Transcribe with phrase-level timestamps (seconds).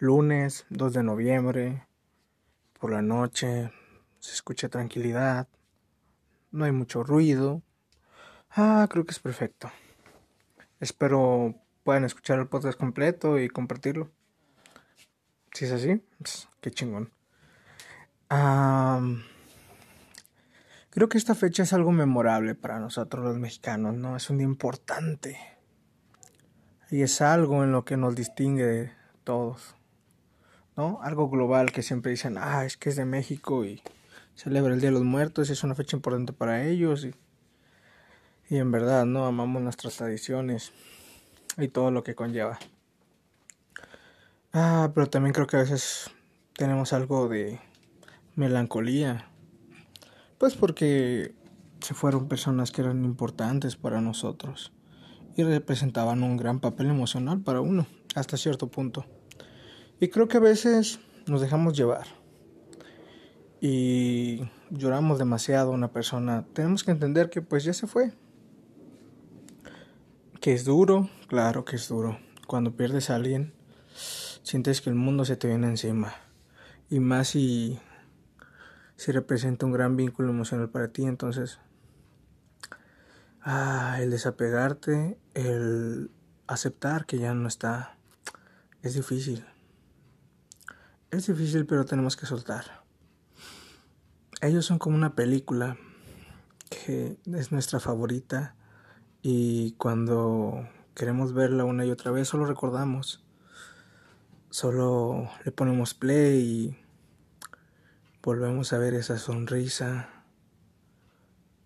[0.00, 1.86] lunes 2 de noviembre,
[2.80, 3.70] por la noche,
[4.18, 5.46] se escucha tranquilidad,
[6.50, 7.62] no hay mucho ruido.
[8.50, 9.70] Ah, creo que es perfecto.
[10.80, 14.10] Espero puedan escuchar el podcast completo y compartirlo.
[15.52, 17.12] Si es así, pues, qué chingón.
[20.88, 24.16] creo que esta fecha es algo memorable para nosotros los mexicanos, ¿no?
[24.16, 25.36] Es un día importante.
[26.90, 29.76] Y es algo en lo que nos distingue todos.
[31.02, 33.82] Algo global que siempre dicen, ah, es que es de México y
[34.34, 37.04] celebra el Día de los Muertos, es una fecha importante para ellos.
[37.04, 37.14] Y,
[38.48, 39.26] y en verdad, ¿no?
[39.26, 40.72] Amamos nuestras tradiciones
[41.58, 42.58] y todo lo que conlleva.
[44.52, 46.10] Ah, pero también creo que a veces
[46.54, 47.60] tenemos algo de
[48.34, 49.26] melancolía.
[50.38, 51.34] Pues porque
[51.80, 54.72] se fueron personas que eran importantes para nosotros
[55.36, 59.04] y representaban un gran papel emocional para uno, hasta cierto punto.
[60.00, 62.06] Y creo que a veces nos dejamos llevar
[63.60, 66.46] y lloramos demasiado a una persona.
[66.54, 68.12] Tenemos que entender que pues ya se fue.
[70.40, 72.18] Que es duro, claro que es duro.
[72.46, 73.52] Cuando pierdes a alguien,
[74.42, 76.14] sientes que el mundo se te viene encima.
[76.88, 77.78] Y más si,
[78.96, 81.58] si representa un gran vínculo emocional para ti, entonces
[83.42, 86.10] ah, el desapegarte, el
[86.46, 87.98] aceptar que ya no está,
[88.82, 89.44] es difícil.
[91.10, 92.84] Es difícil, pero tenemos que soltar.
[94.40, 95.76] Ellos son como una película
[96.68, 98.54] que es nuestra favorita
[99.20, 103.24] y cuando queremos verla una y otra vez solo recordamos.
[104.50, 106.78] Solo le ponemos play y
[108.22, 110.10] volvemos a ver esa sonrisa,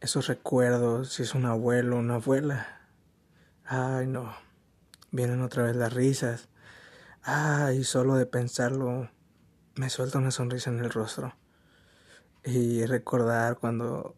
[0.00, 2.82] esos recuerdos, si es un abuelo, una abuela.
[3.64, 4.34] Ay, no.
[5.12, 6.50] Vienen otra vez las risas.
[7.22, 9.08] Ay, solo de pensarlo
[9.80, 11.34] me suelta una sonrisa en el rostro.
[12.44, 14.14] Y recordar cuando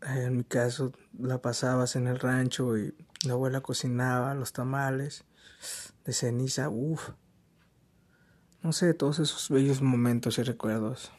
[0.00, 2.94] en mi caso la pasabas en el rancho y
[3.26, 5.26] la abuela cocinaba los tamales
[6.06, 7.10] de ceniza, uff.
[8.62, 11.12] No sé, todos esos bellos momentos y recuerdos.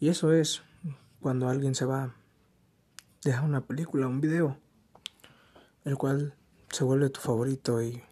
[0.00, 0.62] Y eso es
[1.20, 2.16] cuando alguien se va,
[3.22, 4.58] deja una película, un video,
[5.84, 6.34] el cual
[6.70, 8.02] se vuelve tu favorito y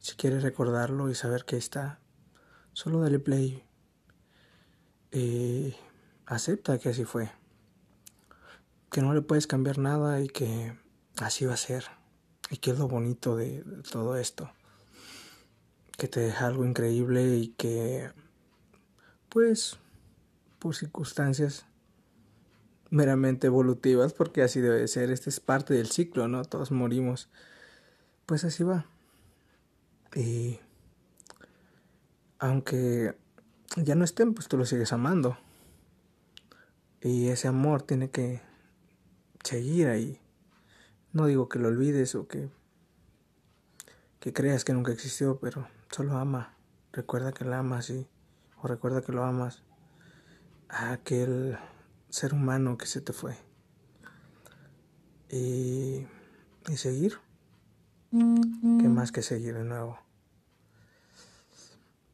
[0.00, 1.98] si quieres recordarlo y saber que está,
[2.74, 3.65] solo dale play
[5.16, 5.74] y
[6.26, 7.30] acepta que así fue
[8.90, 10.76] que no le puedes cambiar nada y que
[11.16, 11.84] así va a ser.
[12.50, 14.50] Y que es lo bonito de, todo esto.
[15.96, 18.10] Que te deja algo increíble y que,
[19.28, 19.78] pues,
[20.58, 21.64] por circunstancias
[22.90, 26.44] meramente evolutivas, porque así debe ser, este es parte del ciclo, ¿no?
[26.44, 27.28] Todos morimos.
[28.26, 28.86] Pues así va.
[30.14, 30.60] Y
[32.38, 33.16] aunque
[33.76, 35.36] ya no estén, pues tú lo sigues amando.
[37.02, 38.40] Y ese amor tiene que
[39.44, 40.20] seguir ahí.
[41.12, 42.50] No digo que lo olvides o que,
[44.18, 46.54] que creas que nunca existió, pero solo ama.
[46.92, 48.08] Recuerda que la amas y,
[48.62, 49.62] o recuerda que lo amas
[50.68, 51.58] a aquel
[52.08, 53.36] ser humano que se te fue.
[55.30, 56.06] Y,
[56.68, 57.18] y seguir.
[58.10, 60.05] ¿Qué más que seguir de nuevo?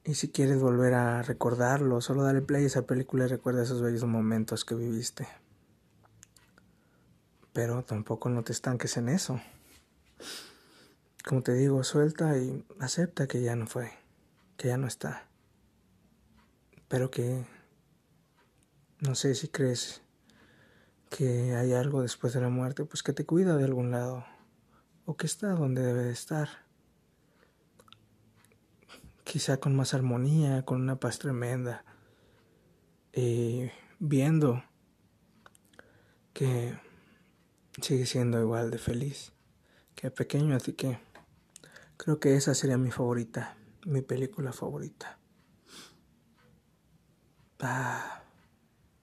[0.05, 3.81] Y si quieres volver a recordarlo, solo dale play a esa película y recuerda esos
[3.81, 5.29] bellos momentos que viviste.
[7.53, 9.41] Pero tampoco no te estanques en eso.
[11.25, 13.93] Como te digo, suelta y acepta que ya no fue,
[14.57, 15.29] que ya no está.
[16.89, 17.47] Pero que
[18.99, 20.03] no sé si crees
[21.11, 24.25] que hay algo después de la muerte, pues que te cuida de algún lado
[25.05, 26.49] o que está donde debe de estar.
[29.33, 31.87] Quizá con más armonía, con una paz tremenda,
[33.15, 34.63] y viendo
[36.35, 36.79] que
[37.81, 39.33] sigue siendo igual de feliz
[39.95, 40.99] que pequeño, así que
[41.97, 43.57] creo que esa sería mi favorita,
[43.87, 45.19] mi película favorita.
[47.59, 48.25] Ah,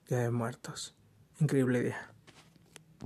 [0.07, 0.95] Día de Muertos.
[1.39, 2.13] Increíble día.